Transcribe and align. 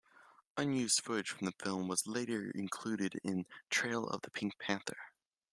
Unused 0.57 0.99
footage 1.03 1.29
from 1.29 1.45
the 1.45 1.51
film 1.51 1.87
was 1.87 2.07
later 2.07 2.49
included 2.55 3.19
in 3.23 3.45
"Trail 3.69 4.07
of 4.09 4.23
the 4.23 4.31
Pink 4.31 4.57
Panther". 4.57 4.97